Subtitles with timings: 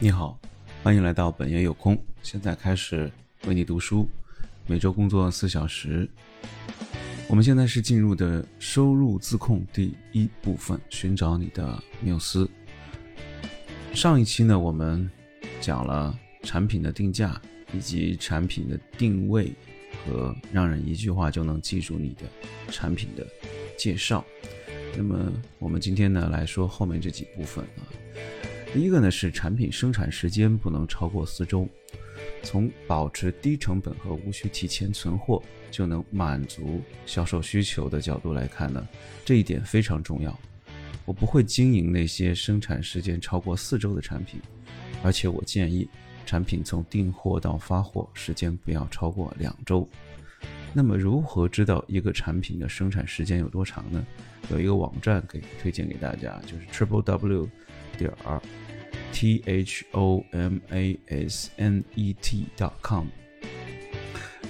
[0.00, 0.38] 你好，
[0.84, 2.00] 欢迎来到本爷有空。
[2.22, 3.10] 现在开始
[3.46, 4.08] 为你读书，
[4.64, 6.08] 每周工作四小时。
[7.28, 12.48] 我们现在是进入的收入自控第一部分，寻找你的缪斯。
[13.92, 15.10] 上一期呢，我们
[15.60, 17.40] 讲了产品的定价
[17.72, 19.52] 以及产品的定位
[20.06, 22.22] 和让人一句话就能记住你的
[22.70, 23.26] 产品的
[23.76, 24.24] 介绍。
[24.96, 27.82] 那么我们今天呢来说后面这几部分啊。
[28.72, 31.66] 第一个呢是产品生产时间不能超过四周，
[32.42, 38.86] 从保持低成本和无需提前存货就能满足销售需求的角度来看呢，
[39.24, 40.38] 这一点非常重要。
[41.06, 44.38] 我不会经营那些生产时间超过四周的产品，
[45.02, 45.88] 而且我建议
[46.26, 49.88] 产品从订货到发货时间不要超过两周。
[50.74, 54.06] 那么如何知道一个产品的生产时间有多长呢？
[54.50, 57.48] 有一个网站可以推荐给大家，就是 triple w
[57.98, 58.10] 点
[59.12, 63.06] t h o m a s n e t dot com，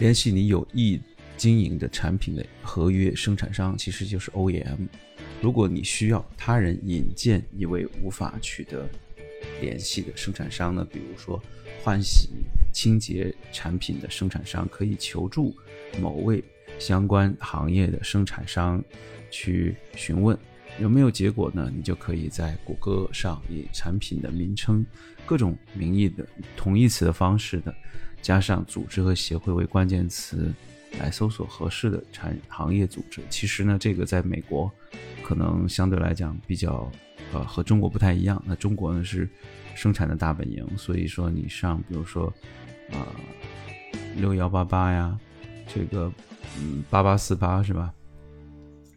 [0.00, 1.00] 联系你有意
[1.36, 4.88] 经营的产品的合约生产商，其实就是 OEM。
[5.40, 8.88] 如果你需要他人引荐一位无法取得
[9.60, 11.40] 联系的生产商呢，比如说
[11.82, 12.28] 欢喜
[12.78, 15.52] 清洁产品的生产商，可以求助
[16.00, 16.44] 某位
[16.78, 18.80] 相关行业的生产商
[19.32, 20.38] 去询问。
[20.78, 21.72] 有没有结果呢？
[21.74, 24.86] 你就可以在谷歌上以产品的名称、
[25.26, 26.24] 各种名义的
[26.56, 27.74] 同义词的方式的，
[28.22, 30.54] 加上组织和协会为关键词，
[30.98, 33.22] 来搜索合适的产行业组织。
[33.30, 34.70] 其实呢，这个在美国
[35.22, 36.90] 可能相对来讲比较，
[37.32, 38.42] 呃，和中国不太一样。
[38.46, 39.28] 那中国呢是
[39.74, 42.32] 生产的大本营，所以说你上，比如说，
[42.92, 43.06] 啊，
[44.16, 45.18] 六幺八八呀，
[45.66, 46.12] 这个，
[46.60, 47.92] 嗯，八八四八是吧？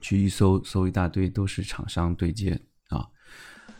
[0.00, 3.04] 去一搜搜一大堆都是厂商对接啊，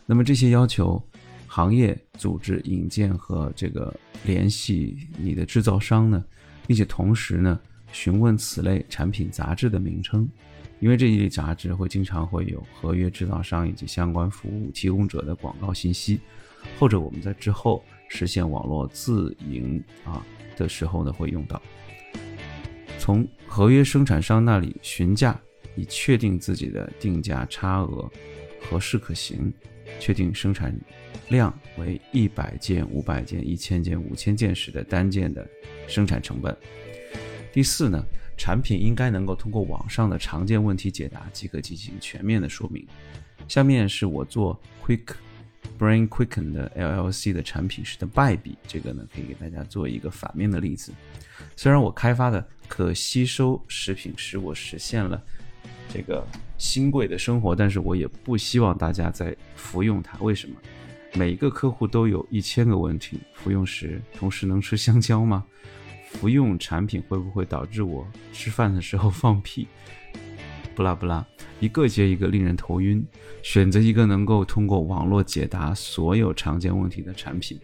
[0.05, 1.01] 那么这些要求
[1.47, 6.21] 行业组织引荐和这个联系你的制造商呢，
[6.67, 7.57] 并且同时呢
[7.91, 10.29] 询问此类产品杂志的名称，
[10.79, 16.19] 因为这一类杂志会经常会有合约制造商以及相关服务提供者的广告信息，
[16.77, 20.25] 后者我们在之后实现网络自营啊
[20.55, 21.61] 的时候呢会用到，
[22.97, 25.39] 从合约生产商那里询价。
[25.75, 28.11] 以确定自己的定价差额
[28.59, 29.53] 合适可行，
[29.97, 30.77] 确定生产
[31.29, 35.47] 量为一百件、五百件、一千件、五千件时的单件的
[35.87, 36.57] 生产成本。
[37.51, 38.03] 第四呢，
[38.37, 42.85] 产品应该能够通过网上的常见问题解答即可进行全面的说明。
[43.47, 45.05] 下面是我做 Quick
[45.79, 50.93] Brain Quicken 的 LLC 的产品时的败笔，这个呢可以给大家做一个反面的例子。
[51.55, 55.21] 虽然我开发的可吸收食品使我实现了。
[55.91, 56.23] 这个
[56.59, 60.19] 新贵的生活，但是我也不希望大家在服用它。
[60.19, 60.55] 为什么？
[61.15, 63.19] 每一个客户都有一千个问题。
[63.33, 65.43] 服用时同时能吃香蕉吗？
[66.11, 69.67] 服用产品会不会导致我吃饭的时候放屁？
[70.75, 71.25] 不拉不拉，
[71.59, 73.05] 一个接一个令人头晕。
[73.41, 77.59] 选择一个能够通过网络解答所有常见问题的产品。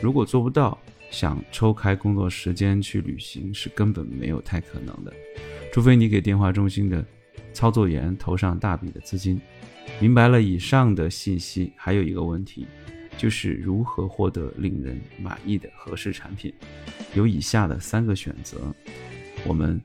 [0.00, 0.78] 如果做不到，
[1.10, 5.12] 想抽开工作时间去旅行是根本没有太可能的，
[5.72, 7.04] 除非你给电话中心的。
[7.54, 9.38] 操作员投上大笔的资金，
[10.00, 12.66] 明白了以上的信息，还有一个问题，
[13.22, 16.52] 就是如何获得令人满意的合适产品。
[17.14, 18.58] 有以下的三个选择，
[19.46, 19.80] 我们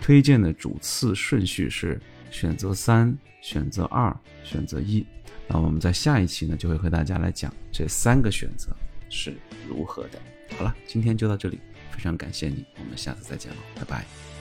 [0.00, 5.04] 推荐的主次顺序是选择三、选择二、选择一。
[5.48, 8.68] 那我们在下一期呢，就会和大家来讲这三个选择
[9.10, 9.34] 是
[9.68, 10.22] 如何的。
[10.56, 11.58] 好了，今天就到这里，
[11.90, 14.35] 非常感谢你，我们下次再见了，拜拜。